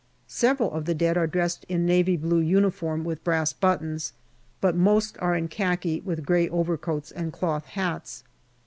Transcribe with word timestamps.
Several 0.25 0.71
of 0.71 0.85
the 0.85 0.95
dead 0.95 1.15
are 1.15 1.27
dressed 1.27 1.63
in 1.69 1.81
a 1.81 1.85
navy 1.85 2.17
blue 2.17 2.39
uniform 2.39 3.03
with 3.03 3.23
brass 3.23 3.53
buttons, 3.53 4.13
but 4.59 4.75
most 4.75 5.15
are 5.19 5.35
in 5.35 5.47
khaki 5.47 5.99
with 6.01 6.25
grey 6.25 6.49
overcoats 6.49 7.11
and 7.11 7.31
cloth 7.31 7.65
hats. 7.65 8.23